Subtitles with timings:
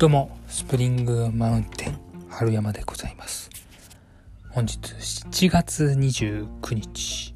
[0.00, 1.98] どうも、スプリングマウンテン
[2.30, 3.50] 春山でございます。
[4.48, 7.34] 本日7月29日、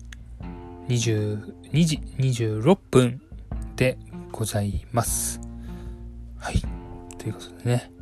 [0.88, 3.20] 22時26分
[3.76, 3.98] で
[4.32, 5.42] ございます。
[6.38, 6.62] はい。
[7.18, 7.92] ということでね、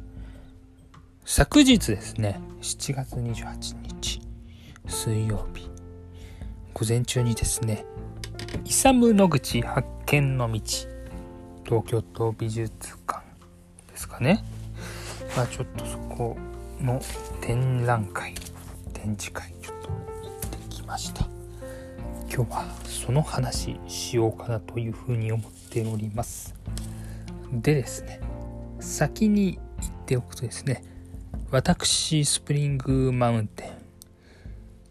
[1.25, 4.21] 昨日ですね、7月28日、
[4.87, 5.69] 水曜日、
[6.73, 7.85] 午前中にですね、
[8.65, 10.61] イサム野口発見の道、
[11.65, 12.71] 東京都美術
[13.09, 13.23] 館
[13.89, 14.45] ですかね。
[15.37, 16.37] まあちょっとそこ
[16.81, 17.01] の
[17.41, 18.35] 展覧会、
[18.93, 21.27] 展示会、ちょっと行ってきました。
[22.35, 26.55] 今日はその話しようかなというふうに思っております。
[27.53, 28.21] でですね、
[28.81, 30.83] 先に言っておくとですね、
[31.51, 33.71] 私、スプリングマウンテン、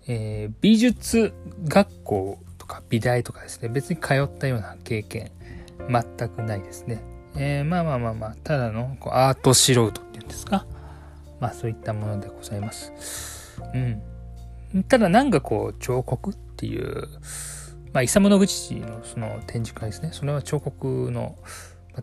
[0.07, 1.33] えー美術
[1.65, 5.31] 学校とか美大とかですね、別に通ったような経験、
[5.89, 7.01] 全くないですね。
[7.35, 10.65] えーまあまあまあまあ、ただのこうアート素人うんですか？
[11.39, 12.93] まあそういったものでございます。
[13.73, 14.83] うん。
[14.83, 17.07] ただなんかこう、彫刻っていう、
[17.91, 20.11] まあ、イサム・ノグチのその展示会ですね。
[20.13, 21.35] それは彫刻の、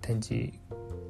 [0.02, 0.52] 展示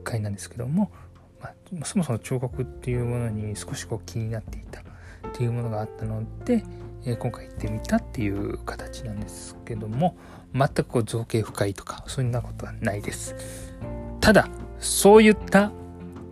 [0.04, 0.92] 会なんですけども、
[1.40, 4.84] まあ、そもそも彫刻っていうものに少しこう気になっていたっ
[5.32, 6.62] ていうものがあったので、
[7.04, 10.16] え今回行ってみたっていう形なんですけども、
[10.54, 13.34] 全くこう造形深いとか、そんなことはないです。
[14.20, 15.72] ただ、そういった、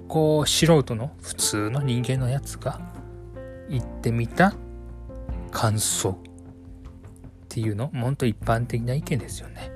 [0.08, 2.80] こう、素人の普通の人間のやつが
[3.68, 4.54] 行ってみた
[5.50, 6.14] 感想っ
[7.48, 9.70] ていうの、ほんと一般的な意見ですよね。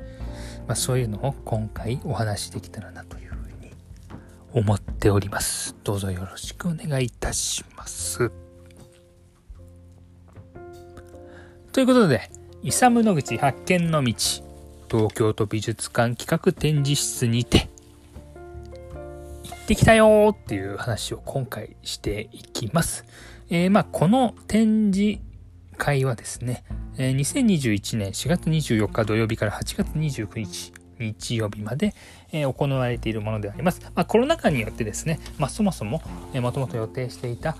[0.66, 3.72] まあそういうのを今回お話しできたらなというふうに
[4.52, 5.74] 思っております。
[5.82, 8.30] どうぞよろしくお願いいたします。
[11.72, 12.30] ということで、
[12.62, 14.12] イサム野口発見の道、
[14.90, 17.69] 東京都美術館企画展示室にて、
[19.70, 23.04] ってきたよっていう話を今回していきます。
[23.50, 25.20] えーまあ、この展示
[25.76, 26.64] 会はですね、
[26.98, 31.94] え2021年4月24日土曜日から8月29日日曜日まで、
[32.32, 33.80] え行われているものであります。
[33.94, 36.02] まあ、コロナ禍によってですね、まあ、そもそも、
[36.34, 37.56] え、もともと予定していた、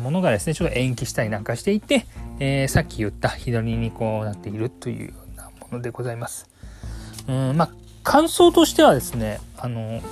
[0.00, 2.06] ものがですね、ちょっと延期したりなんかしていて、
[2.40, 6.50] えーさっき言った日取りにこうなっているというようなものでございます。
[7.28, 7.70] うん、まあ、
[8.02, 10.02] 感想としてはですね、あの、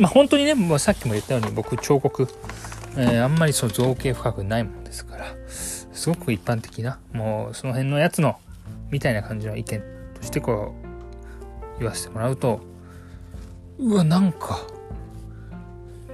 [0.00, 2.26] まあ、本当にね、もうさっきも言ったように僕彫刻、
[2.96, 8.40] えーあんまりそう造形深くないものですから、すごく一般的な、もうその辺のやつの、
[8.90, 9.82] みたいな感じの意見
[10.14, 10.74] としてこ
[11.76, 12.60] う、言わせてもらうと、
[13.78, 14.60] うわ、なんか、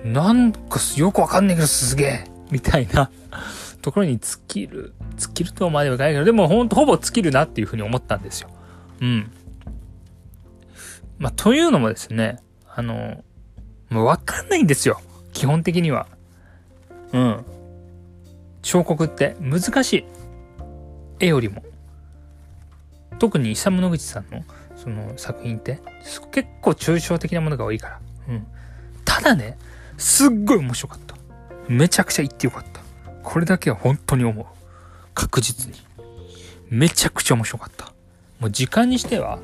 [0.04, 3.10] なんかよくわかんないけどすげえみたいな
[3.82, 8.50] ところに尽きる、尽きるとまではいかないけど、でもほんとほぼ尽きるなっていうふうに思ったんですよ。
[9.00, 9.30] うん。
[11.18, 13.22] まあ、というのもですね、あの、
[13.90, 15.00] もうわかんないんですよ。
[15.32, 16.06] 基本的には。
[17.12, 17.44] うん。
[18.62, 20.04] 彫刻って難しい。
[21.20, 21.62] 絵よりも。
[23.18, 24.44] 特にイサム・ノグチさんの
[24.76, 28.00] その作品ってす結構抽象的なものが多いから。
[28.28, 28.46] うん。
[29.04, 29.56] ただね、
[29.96, 31.16] すっごい面白かった。
[31.68, 32.80] めちゃくちゃ言ってよかった。
[33.22, 34.46] これだけは本当に思う。
[35.14, 35.78] 確実に。
[36.68, 37.86] めちゃくちゃ面白かった。
[38.40, 39.38] もう時間にしては、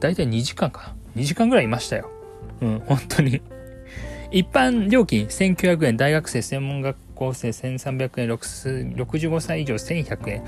[0.00, 1.22] だいたい2時間かな。
[1.22, 2.10] 2時間ぐらいいましたよ。
[2.60, 3.42] うん、本当に。
[4.30, 10.44] 一般料金1900円、大学生、専門学校生1300円、65歳以上1100円、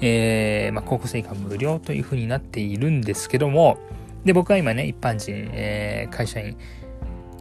[0.00, 3.78] えー、まあ、高校生以下無料という風になっているんですけども、
[4.24, 6.56] で、僕は今ね、一般人、えー、会社員、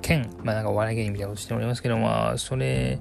[0.02, 3.00] 兼、まあ、なんかお笑い芸人みたいなことしておりますけども、それ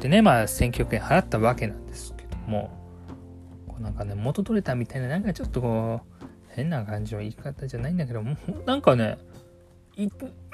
[0.00, 2.70] でね、まあ、1900円払ったわけなんですけども、
[3.66, 8.36] こうなんかね、元取れたみたいな、なんかちょっとこう、変な感じの言い方じゃないんだけども、
[8.66, 9.16] なんかね、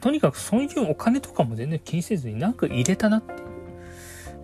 [0.02, 3.38] とにかくそういうお金とかも全然気にせずになんか入れたなっていう。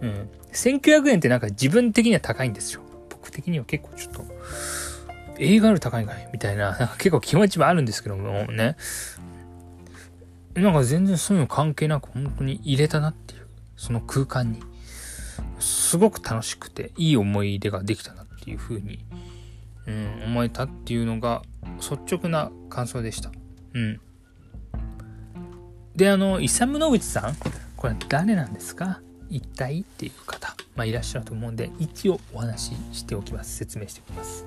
[0.02, 0.30] うん。
[0.52, 2.82] 1900円ってなんか自分的には高いんですよ。
[3.10, 4.24] 僕的には結構ちょっと、
[5.38, 8.76] 映画より高いんかいみたいな、な結構気持ちはあるんですけどもね。
[10.54, 13.46] なんか全然そういうの関係なく本当に入れたなっていう、
[13.76, 14.62] その空間に。
[15.58, 19.04] すごく楽しくて、いい思い出ができたなっていう風に、
[19.86, 21.42] うん、思えたっていうのが
[21.78, 23.32] 率直な感想でした。
[23.74, 24.00] うん。
[25.98, 27.34] で、あの、イサム・ノグチさん、
[27.76, 29.00] これ誰なんですか？
[29.30, 33.56] 一体っていう方、まあ、いらっしゃると思うんで、一応お話ししておきます。
[33.56, 34.46] 説明しておきます。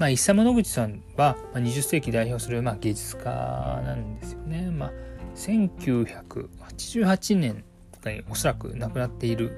[0.00, 4.72] まあ、イサム・ノグチさんは、まあ、20世紀代表する、まあ、芸術家なんですよね。
[4.72, 4.92] まあ、
[5.36, 7.62] 1988年
[7.92, 9.52] とかにおそらく亡くなっている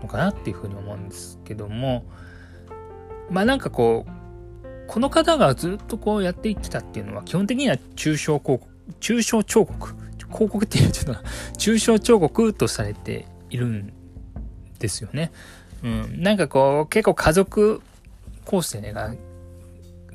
[0.00, 2.06] のかなっていうふうに思うんですけども、
[3.30, 4.10] まあなんかこう、
[4.88, 8.66] この方がずっとこうやってきたっていうのは基本的には抽象広告、
[9.00, 9.94] 抽象彫刻、
[10.28, 11.22] 広告っていうちょっと
[11.58, 13.92] 抽象彫刻とされているん
[14.78, 15.32] ですよね。
[15.82, 17.82] うん、なんかこう結構家族
[18.44, 19.14] 構成が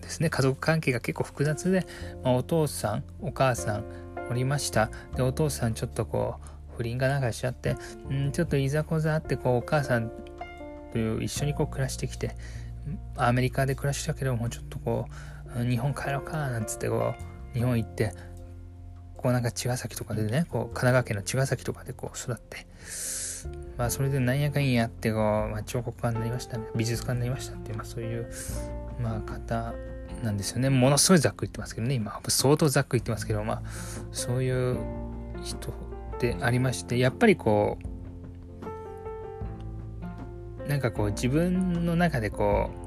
[0.01, 0.29] ですね。
[0.29, 1.85] 家族関係が結構複雑で、
[2.23, 3.83] まあ、お父さんお母さん
[4.29, 4.89] おりました。
[5.15, 6.35] でお父さんちょっとこ
[6.73, 7.75] う不倫がなんかしちゃって、
[8.09, 10.11] うん、ちょっといざこざあってこうお母さん
[10.91, 12.35] という一緒にこう暮らしてきて
[13.15, 15.07] アメリカで暮らしたけどもちょっとこ
[15.55, 17.13] う日本帰ろうかなんつってこ
[17.53, 18.13] う日本行って
[19.21, 22.65] こうなんか茅ヶ崎とかでねこう神奈川県の茅ヶ崎とかでこう育って
[23.77, 26.65] まあそれでなんやかんやってこう、まあ、彫刻家になりましたね。
[26.75, 28.31] 美術家になりましたっていう、まあ、そういう
[28.99, 29.73] まあ方
[30.23, 30.69] なんですよね。
[30.69, 32.19] ものすごいざっくり言ってますけどね今。
[32.27, 33.61] 相当ざっくり言ってますけどまあ
[34.11, 34.77] そういう
[35.43, 35.73] 人
[36.19, 37.77] でありましてやっぱりこ
[40.65, 42.80] うなんかこう自分の中でこう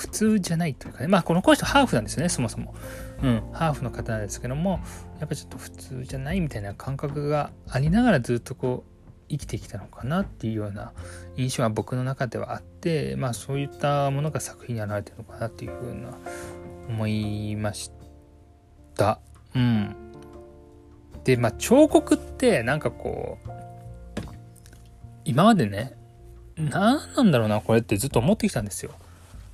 [0.00, 1.08] 普通じゃないというかね。
[1.08, 2.74] まあこの人ハーフなんですよねそもそも。
[3.22, 3.42] うん。
[3.52, 4.80] ハーフの方なんですけども
[5.18, 10.92] やっぱちょっと普通じゃないみたいな感覚がありながらずっとこう生きてきたのかなっていうような
[11.36, 16.16] 印象は僕の中ではあってまあそういったものが作品に現れてるのかなっていうふうな
[16.88, 17.90] 思いまし
[18.96, 19.20] た。
[19.54, 19.94] うん。
[21.24, 23.50] でまあ彫刻ってなんかこう
[25.26, 25.92] 今までね
[26.56, 28.92] 何なんだろうなこれってずっと思ってきたんですよ。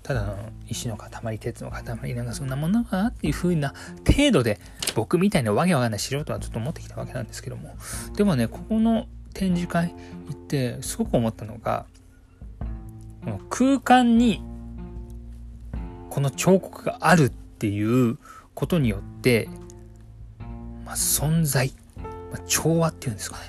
[0.06, 0.36] ただの
[0.68, 3.74] 石の塊鉄の塊なんかそんなものかなっていう風な
[4.06, 4.60] 程度で
[4.94, 7.74] 僕みたいなわけわかんない素人はずっと思ってきたわけなんですけども。
[8.14, 9.96] でもねここの展示会
[10.28, 11.86] 行ってすごく思ったのが
[13.24, 14.40] この空間に
[16.08, 18.16] この彫刻があるっていう
[18.54, 19.48] ことによって、
[20.84, 21.72] まあ、存在、
[22.30, 23.42] まあ、調和っていうんですかね。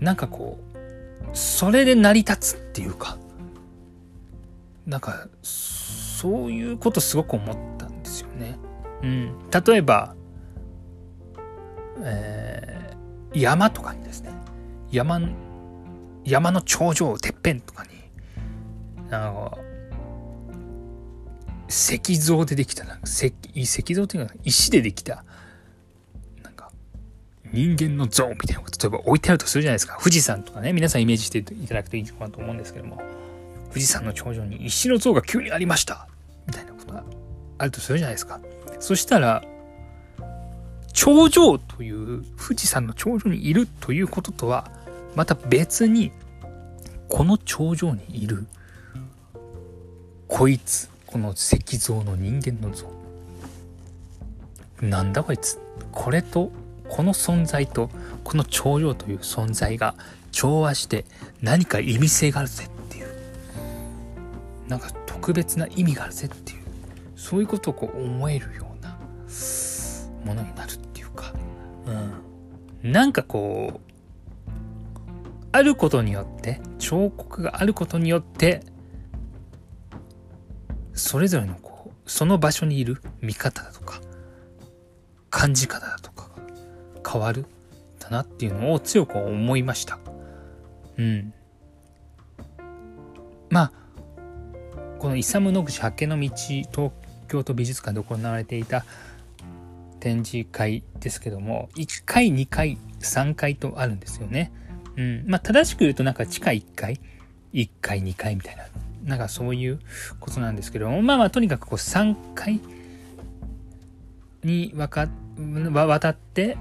[0.00, 3.18] なんかこうそれで成り立つっていうか。
[4.86, 8.58] なんかそういうことすごく思ったんですよね。
[9.02, 10.14] うん、例えば、
[12.00, 12.74] えー
[13.34, 14.32] 山とかにですね。
[14.90, 15.20] 山
[16.24, 17.90] 山の頂上てっぺんとかに
[19.10, 19.58] なんか
[21.68, 25.24] 石像でできたなんか石石像っていうか石でできた
[26.42, 26.70] なんか
[27.52, 29.98] 人間の像みたいなこと例えば置いてあるとするじゃないですか。
[29.98, 33.02] 富士山とかね皆さんイメージしていただくといいかなと思うんですけども
[33.74, 36.06] 富士山の頂上に石の像が急にありました。
[36.46, 37.02] みたいなことが
[37.58, 38.38] あるとするじゃないですか。
[38.78, 39.42] そしたら
[40.92, 44.70] 頂上という富士山の頂上にいるということとは
[45.16, 46.12] また別に
[47.08, 48.46] この頂上にいる
[50.28, 52.86] こいつこの石像の人間の像。
[54.80, 55.58] なんだこいつ。
[55.90, 56.52] これと
[56.88, 57.90] この存在と
[58.22, 59.96] この頂上という存在が
[60.30, 61.04] 調和して
[61.42, 62.68] 何か意味性があるぜ。
[64.68, 66.62] なんか特別な意味があるぜっていう
[67.16, 68.98] そういうことをこう思えるような
[70.24, 70.74] ものになる
[72.82, 73.90] うん、なんかこう
[75.52, 78.60] あることによって彫刻があることによって
[80.94, 84.00] それぞれのこうその場所にいる見方だとか
[85.30, 86.28] 感じ方だとか
[87.02, 87.46] が変わる
[87.98, 89.98] だなっていうのを強く思いました。
[90.96, 91.32] うん。
[93.50, 93.72] まあ
[95.04, 96.90] このイサム・ノグチ発見の道東
[97.28, 98.86] 京都美術館で行われていた
[100.00, 104.50] 展示会ですけども、1回、2回、3回とあるんですよね。
[104.96, 105.24] うん。
[105.26, 107.00] まあ、正しく言うとなんか地下1回、
[107.52, 108.64] 1回、2回みたいな、
[109.04, 109.78] なんかそういう
[110.20, 112.62] ことなんですけども、まあまあ、とにかくこう3回
[114.42, 116.56] にわか、渡って、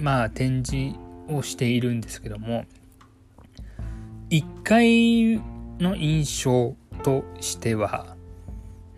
[0.00, 2.64] まあ、展示をしているんですけども、
[4.30, 5.40] 1回
[5.78, 8.16] の印象としては、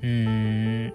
[0.02, 0.92] うーん、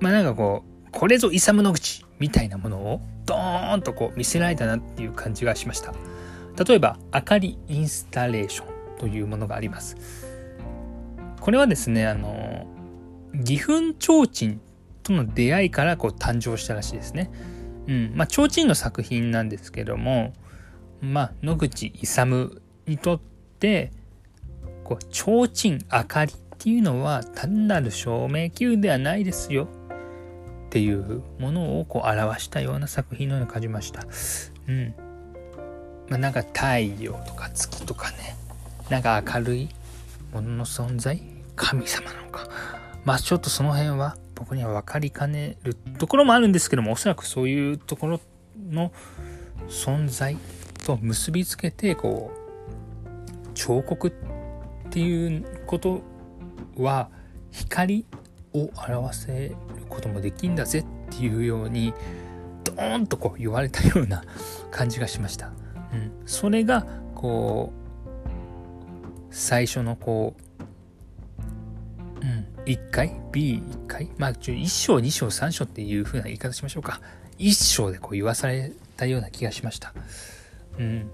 [0.00, 5.92] まあなんかこう、これぞイサムの口みたいなものをドーンとこう見せられたなっていう感じがしました。
[6.64, 9.96] 例えば、明かりインスタレーションというものがあります。
[11.40, 12.66] これはですね、あの、
[13.34, 14.58] 義憤提灯
[15.02, 17.30] との出会いからこう誕生したらしいですね。
[17.86, 18.12] うん。
[18.14, 20.32] まあ、提灯の作品なんですけども、
[21.00, 23.20] まあ、野口勇にとっ
[23.58, 23.92] て、
[24.84, 29.68] こう、提灯、明かりっていうのは単なる照明球ではないですよ。
[30.66, 34.04] っていうものをこう表したような作品のように感じました。
[34.68, 34.94] うん。
[36.08, 38.36] まあ、なんか太陽とか月とかね、
[38.90, 39.68] なんか明るい
[40.32, 41.20] ものの存在
[41.54, 42.48] 神様なのか。
[43.04, 48.20] まあちょっとその辺は僕には分かりかねるところもあるんですけども、おそらくそういうところ
[48.68, 48.92] の
[49.68, 50.36] 存在
[50.84, 52.45] と結びつけて、こう、
[53.56, 54.12] 彫刻っ
[54.90, 56.02] ていうこと
[56.76, 57.08] は
[57.50, 58.04] 光
[58.52, 59.56] を表せる
[59.88, 61.94] こともできんだぜっていうように
[62.62, 64.22] ドーンとこう言われたような
[64.70, 65.52] 感じがしました。
[65.92, 70.36] うん、それがこう最初のこ
[72.20, 77.00] う、うん、1回 B1 回まあ1章2章3章っていう風な言い方しましょうか
[77.38, 79.94] 1章でこう言わされたような気がしました。
[80.78, 81.10] うん。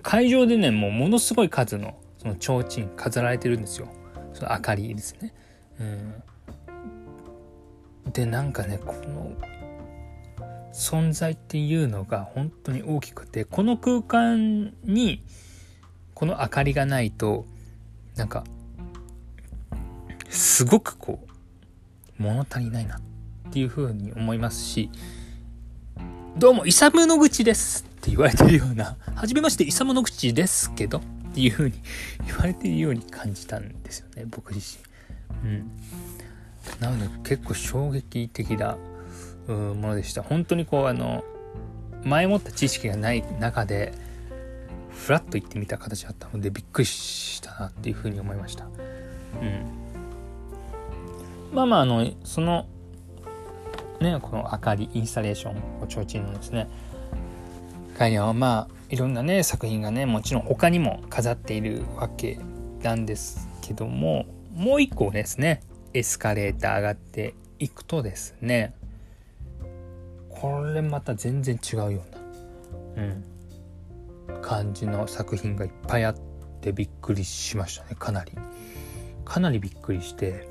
[0.00, 3.88] 会場でね、もうものすごい数のその提灯飾られてるんですよ。
[4.32, 5.32] その明かりですね。
[5.80, 6.22] うん。
[8.12, 9.32] で、なんかね、この
[10.72, 15.22] 存在っていうのが本当に大きくて、この空間に
[16.14, 17.46] この明かりがないと、
[18.16, 18.44] なんか、
[20.28, 21.20] すごくこ
[22.18, 23.00] う、物足りないなっ
[23.52, 24.90] ていうふうに思いますし、
[26.38, 31.02] どうも、イサムの口ですって言われてるような、はじめまして、イサムの口ですけど、っ
[31.34, 31.74] ていうふうに
[32.26, 34.78] 言われてるように感じたんですよね、僕自
[35.42, 35.50] 身。
[35.50, 35.70] うん。
[36.80, 38.76] なので、結構衝撃的な
[39.48, 40.22] ものでした。
[40.22, 41.24] 本当にこう、あの、
[42.04, 43.94] 前もった知識がない中で、
[44.90, 48.66] フラッと行ってみた形だったので、びっくりしたなっていうふうに思いました。
[48.66, 49.64] うん。
[51.54, 52.66] まあまあ、あの、その、
[54.02, 56.68] ね、この明かりインスタレーションを提灯のですね
[57.94, 62.38] 他にはまあいろんなね作品がねもちろん他にも飾っているわけ
[62.82, 65.62] なんですけどももう一個ですね
[65.94, 68.74] エスカレーター上がっていくとですね
[70.28, 72.02] これまた全然違うよ
[72.96, 73.04] うな、
[74.34, 76.16] うん、感じの作品がいっぱいあっ
[76.60, 78.32] てびっくりしましたねかなり
[79.24, 80.48] かなりびっくりして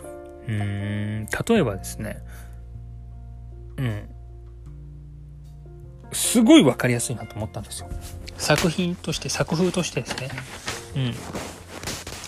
[0.48, 2.24] うーん例えばですね
[3.78, 4.13] うん。
[6.14, 7.90] すごい分かりやすいなと思ったんですよ。
[8.38, 10.30] 作品として、作風としてですね。
[10.96, 11.14] うん。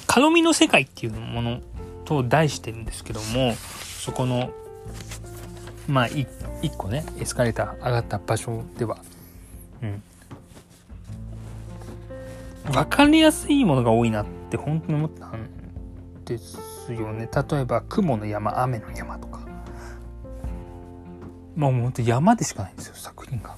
[0.08, 1.62] 頼みの世界っていうもの
[2.06, 3.54] と題してるんですけども、
[4.00, 4.51] そこの、
[5.88, 6.27] まあ、一
[6.77, 8.98] 個ね、エスカレーター上がった場所では、
[9.82, 10.04] うん。
[12.72, 15.50] 分かりやすいものが多いなって本当に思ったん
[16.25, 16.58] です
[16.94, 17.30] よね。
[17.50, 19.39] 例えば、雲の山、雨の山とか。
[21.56, 23.56] まあもうほんと山でしかないんですよ、作品が。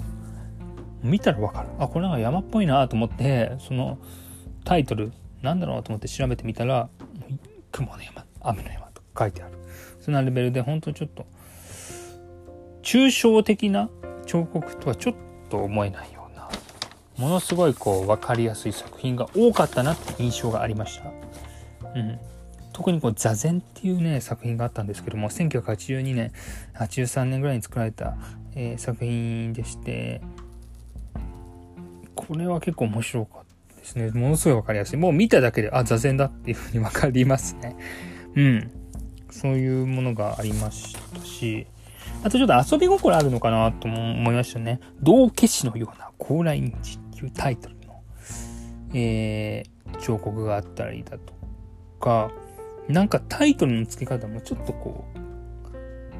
[1.02, 1.68] 見たらわかる。
[1.78, 3.98] あ、これなんか山っぽいなと思って、その
[4.64, 5.12] タイトル、
[5.42, 6.88] なんだろうと思って調べてみたら、
[7.72, 9.54] 雲の山、雨の山と書いてある。
[10.00, 11.26] そんなレベルで、本当ちょっと、
[12.82, 13.90] 抽象的な
[14.26, 15.14] 彫刻とはちょっ
[15.50, 16.48] と思えないような、
[17.18, 21.10] ものすごいこう分かりやすい作品が多かったなって印象がありました。
[21.94, 22.18] うん。
[22.78, 26.32] 特にこう座禅っていうね作品があったんですけども1982年
[26.74, 28.16] 83年ぐらいに作られた、
[28.54, 30.22] えー、作品でして
[32.28, 34.10] これは結構面白かったですね。
[34.10, 34.98] ものすごい分かりやすい。
[34.98, 37.74] もう見ただけであ座禅だっていうふうに分かりますね。
[38.34, 38.70] うん。
[39.30, 41.66] そういうものがありましたし。
[42.22, 44.80] あとちょっと遊び心あるのかなと思いましたね。
[45.00, 48.02] 道化師のような高麗日っていうタイトルの、
[48.92, 51.32] えー、彫刻があったりだと
[52.00, 52.30] か、
[52.88, 55.18] なんかタイトルの付け方もちょっとこう、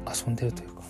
[0.09, 0.81] 遊んでるというか、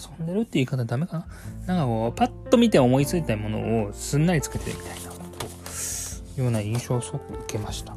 [0.00, 1.26] 遊んでるって言い方ダメか
[1.66, 1.74] な？
[1.74, 7.96] なんかこう、パッと見て思いついたものをすんなり作ってるみたいな、というような印象をすごく受けました。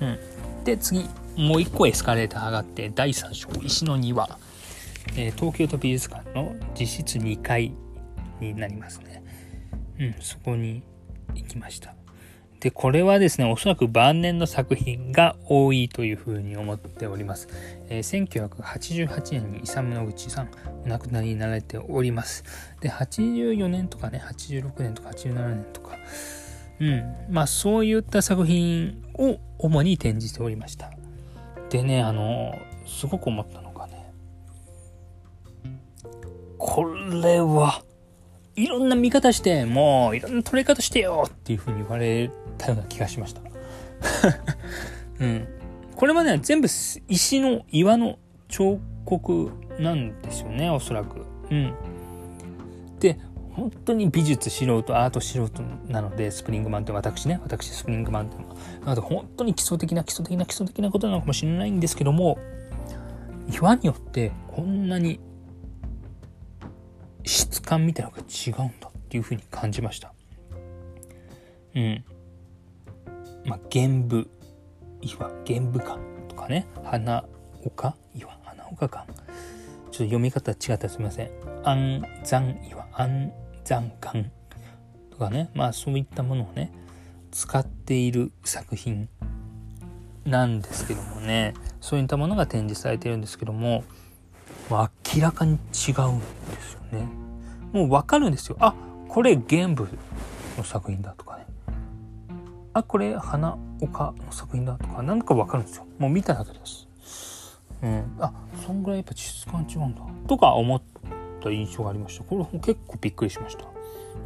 [0.00, 0.18] うん。
[0.64, 4.38] で、次、もう一個エスカレーター上がって、第3章、石の庭。
[5.16, 7.72] えー、東京都美術館の実質2階
[8.40, 9.22] になりますね。
[10.00, 10.82] うん、そこに
[11.34, 11.94] 行きました。
[12.66, 17.46] で、これはですね、おそらく晩年の作品が多いというふうに思っております。
[17.88, 20.48] えー、1988年にイサムノグチさん
[20.84, 22.42] お亡くなりになられております。
[22.80, 25.96] で、84年とかね、86年とか87年とか、
[26.80, 30.90] うん、まあそういった作品を主に展示しておりました。
[31.70, 32.52] でね、あの、
[32.84, 34.12] すごく思ったのがね、
[36.58, 37.84] これは、
[38.56, 43.42] いろんな見方して、もういろんな撮り方してよっていうふうに言われたような気がしました。
[45.20, 45.46] うん。
[45.94, 51.26] これまでは全部石の岩の彫刻なんですよね、おそらく。
[51.50, 51.74] うん。
[52.98, 53.18] で、
[53.52, 62.38] 本当に美術素人、アート素人なので、スプリングマンって私ね、私スプリングマンっていうのは、なので本当に基礎的な基礎的な基礎的なことなのかもしれないんですけども、
[63.52, 65.20] 岩によってこんなに
[67.26, 70.14] 質感みたいなのが違うんだっていうふうに感じました。
[71.74, 72.04] うん。
[73.44, 74.30] まあ、玄武
[75.02, 77.24] 岩、玄武館とかね、花
[77.64, 77.94] 岡？
[78.14, 79.06] 岩、花岡館。
[79.06, 79.22] ちょっ
[79.90, 81.30] と読み方違ったらすみません。
[81.64, 83.32] 安山岩、安
[83.64, 84.30] 山館
[85.10, 86.72] とかね、まあそういったものをね、
[87.32, 89.08] 使っている作品
[90.24, 93.84] なんですけどもね、そういったものが展示されてるんですけども
[94.70, 94.88] 明
[95.22, 96.22] らかに違うん
[96.56, 97.08] ですよね。
[97.72, 98.56] もう分かるんですよ。
[98.60, 98.74] あ
[99.08, 99.88] これ玄武
[100.56, 101.46] の作品だとかね。
[102.72, 105.86] あこれ花岡の作品だとか何か分かるんですよ。
[105.98, 106.88] もう見ただけです。
[107.82, 108.16] うん。
[108.18, 108.32] あ
[108.64, 110.02] そんぐらいやっぱ質感違うんだ。
[110.26, 110.82] とか思っ
[111.42, 112.24] た印象がありました。
[112.24, 113.66] これ結構びっくりしました。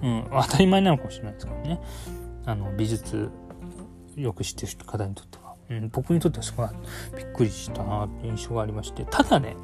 [0.02, 0.26] うん。
[0.30, 1.80] 当たり前なのかもしれないですけどね。
[2.46, 3.30] あの美術
[4.16, 6.68] よく知ってる方にとっては、うん、僕にとってはすごい
[7.16, 9.04] びっくりしたなって印象がありまして。
[9.04, 9.56] ただね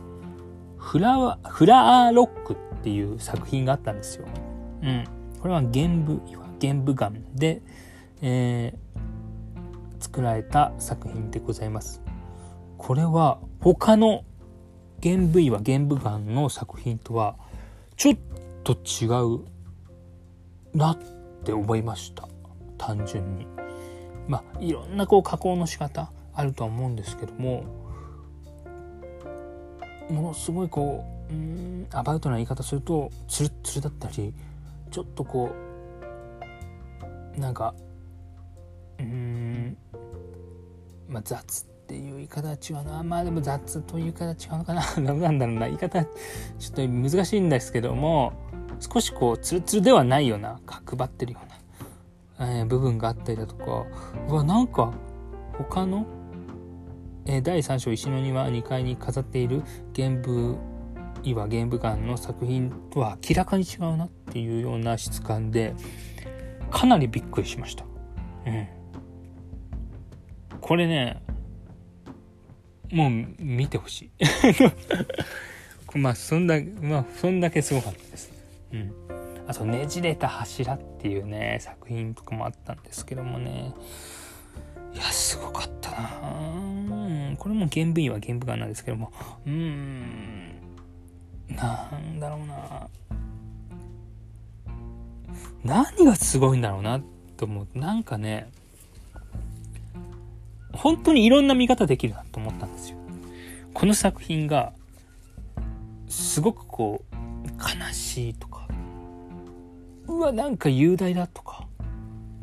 [0.76, 4.26] フラワフラーロックっていう作品があったんですよ。
[4.82, 5.04] うん。
[5.40, 7.62] これは玄武岩、玄武岩で、
[8.22, 12.02] えー、作られた作品でございます。
[12.78, 14.24] これは他の
[15.00, 17.36] 玄武岩、玄武岩の作品とは
[17.96, 18.16] ちょっ
[18.64, 19.06] と違
[19.36, 19.44] う
[20.76, 20.98] なっ
[21.44, 22.28] て思いました。
[22.78, 23.46] 単純に。
[24.28, 27.64] まあ、いろんなこう加工の仕方あるとは思うんですけども、
[30.10, 34.32] ものすごいこううんアバウトな言い方するとツルッツルだったり
[34.90, 35.50] ちょっとこ
[37.36, 37.74] うなんか
[38.98, 39.76] うん
[41.08, 43.02] まあ雑っていう言い方は違うな。
[43.02, 44.82] まあでも雑という言い方は違うのかな。
[44.98, 48.32] なんだろうな言い方ちょっと難しいんですけども
[48.80, 51.38] 少しこうツルツルではないような角張ってるよ
[52.38, 53.84] うな、えー、部分があったりだとか。
[54.28, 54.92] うわなんか
[55.58, 56.06] 他の
[57.26, 60.56] え第3章石の庭2階に飾っている玄武
[61.22, 65.74] 岩玄武岩の作品とは明らかに違うなっていうような質感で
[66.70, 67.84] かなりびっくりしました。
[68.46, 68.68] うん。
[70.60, 71.22] これね、
[72.92, 74.10] もう見てほしい。
[75.98, 78.32] まあそんだけ、まあそんだけすごかったです。
[78.72, 78.92] うん。
[79.48, 83.72] あとねじれた柱っていうね作品とかもあったんですけどもね
[84.92, 86.75] いやすごかったな
[87.36, 89.12] これも原部員は原部がなんですけども。
[89.46, 90.56] うーん。
[91.48, 92.88] なんだろうな。
[95.64, 97.00] 何がすごいんだろうな
[97.36, 97.78] と思う。
[97.78, 98.50] なんかね
[100.72, 102.96] 本当にいろんな見方できるなと思ったんですよ。
[103.74, 104.72] この作品が
[106.08, 107.16] すごくこう
[107.56, 108.66] 悲しいとか
[110.06, 111.66] うわなんか雄大だとか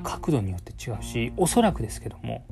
[0.03, 2.45] 角度によって違うしおそらくですけども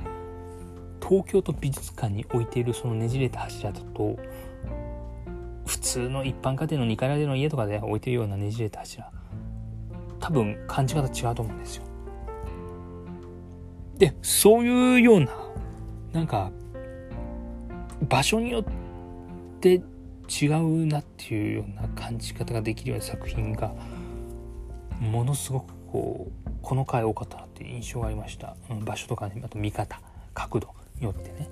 [1.02, 4.18] 東京都美術館に置いているそのねじれた柱だと
[5.66, 9.10] 普通の一般家庭の2階建ての家とかで置いてるようなねじれた柱。
[10.20, 11.84] 多分感じ方違うと思うんですよ。
[13.98, 15.28] でそういうような
[16.14, 16.52] なんか
[18.08, 18.64] 場所によっ
[19.60, 19.82] て
[20.30, 23.74] 違うなっていうような感じ方ができるような作品が
[25.00, 30.00] ものすごくこうこの回多かったなっていう印象がありました、うん、場所とかねあと見方
[30.34, 30.81] 角度。
[31.02, 31.50] よってね、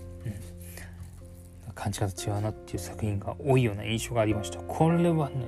[1.68, 4.60] うん、感じ方違うなっていう作品が多いような印象がありました。
[4.60, 5.48] これはね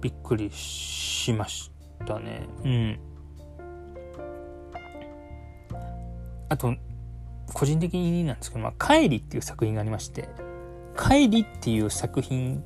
[0.00, 1.70] びっくりしまし
[2.06, 2.46] たね。
[2.64, 2.98] うん。
[6.48, 6.74] あと
[7.52, 10.28] 個人的になんですけど「まあ、帰り」っていう作品がありまして
[10.98, 12.62] 「帰り」っていう作品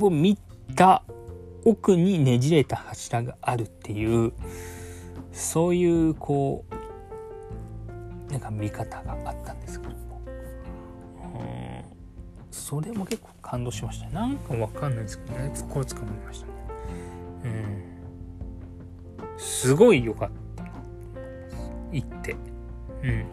[0.00, 0.38] を見
[0.74, 1.02] た
[1.64, 4.32] 奥にねじれた柱があるっていう
[5.32, 6.74] そういうこう
[8.32, 10.22] なんか見方があったんですけども。
[11.36, 11.84] うん。
[12.50, 15.52] それも結構感動しましたなんかわかんないですけどね。
[15.54, 16.52] 心つかまりましたね。
[17.44, 19.38] うん。
[19.38, 20.64] すごい良かった
[21.92, 22.36] 行って。
[23.02, 23.24] うん。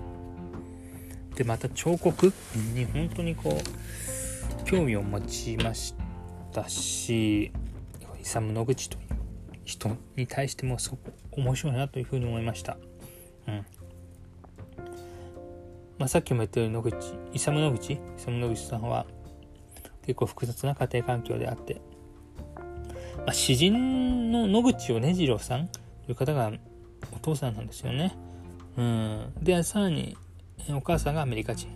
[1.35, 2.33] でまた彫刻
[2.73, 5.95] に本当にこう興味を持ちまし
[6.51, 7.51] たしイ
[8.23, 9.03] サム・ノグチという
[9.63, 12.77] 人に対してもすごく面白いなというふうに思いました。
[13.47, 13.65] うん。
[15.99, 16.95] まあ、さっきも言ったように野口
[17.33, 19.05] イサム・ノグチイサム・ノグチさんは
[20.03, 21.81] 結構複雑な家庭環境であって、
[23.17, 26.51] まあ、詩人の野口米次郎さんという方が
[27.13, 28.17] お父さんなんですよね。
[28.77, 30.17] うん、でさらに
[30.69, 31.67] お母さんがアメリカ人。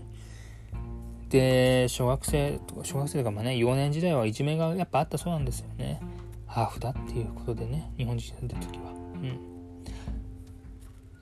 [1.29, 5.99] で小学生とか小学生とかまあね幼年時代はいじめがやっぱあったそうなんですよね。
[6.47, 9.52] ハーフだっていうことでね日本人住んでる時はうん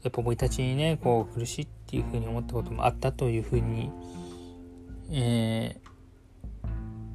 [0.04, 3.92] やっぱ僕たちにねこう苦しいっていうふうに思ったこともあったというふうに
[5.14, 5.76] え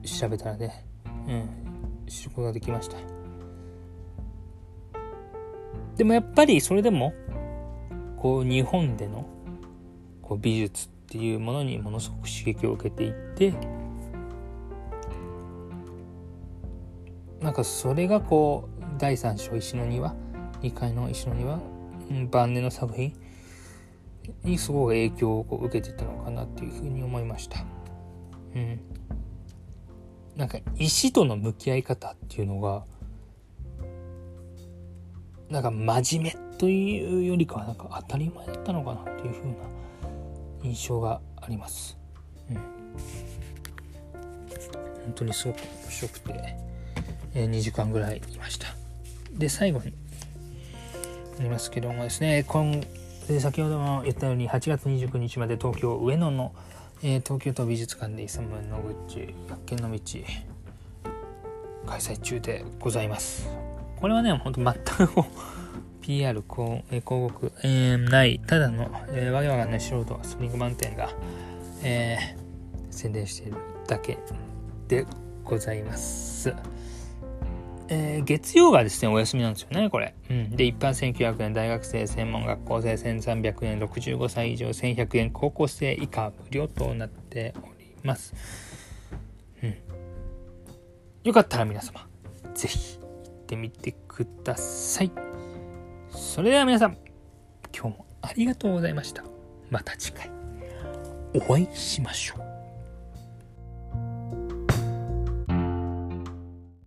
[0.02, 0.86] ー、調べたらね
[1.26, 2.96] うん知ることができました。
[5.96, 7.14] でもやっぱりそれでも
[8.18, 9.26] こう日本での
[10.22, 13.54] こう美術っていうものにものすごく刺激を受けていって
[17.40, 20.14] なんかそれがこう第3章石の庭
[20.62, 21.60] 2階の石の庭、
[22.30, 23.12] 晩年の作品
[24.42, 27.64] にすごい影響をこう受けてたのかなっていうふうに思いました。
[28.54, 28.80] うん。
[30.36, 32.84] なんか石との向き合い方っていうのが、
[35.48, 39.54] なんか真面目というよりかはなんか当たり前だったのかなっていう風な
[40.62, 41.98] 印象があります。
[42.50, 42.56] うん。
[42.56, 42.64] 本
[45.14, 46.56] 当にすごく面白くて、
[47.34, 48.66] えー、2時間ぐらいいました。
[49.32, 49.94] で、最後に
[51.36, 52.82] なりますけどもですね、今
[53.40, 56.54] 先ほども言ったように8月29日まで東京上野の、
[57.02, 60.00] えー、東京都美術館でイサム野口発見の道
[61.86, 63.48] 開催中でございます。
[64.00, 65.08] これはね、ほんと全く
[66.00, 71.10] PR 広告、えー、ない、ただの、えー、わがわがね、素人スプリングマウンテンが、
[71.82, 74.18] えー、宣伝しているだけ
[74.88, 75.06] で
[75.44, 76.54] ございます。
[77.88, 80.14] えー、月曜がですね、お休みなんですよね、これ。
[80.28, 80.50] うん。
[80.50, 88.34] で、一般1900円、大学生、専門学校生1300円、65歳以上1100円、高校生以下無料となっております。
[89.62, 89.76] うん。
[91.22, 92.06] よかったら皆様、
[92.54, 95.12] ぜひ行ってみてください。
[96.10, 96.96] それでは皆さん、
[97.72, 99.22] 今日もありがとうございました。
[99.70, 100.30] また次回、
[101.34, 102.55] お会いしましょう。